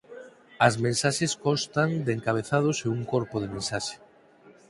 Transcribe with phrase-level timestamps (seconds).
[0.67, 3.95] As mensaxes constan de encabezados e un corpo de mensaxe.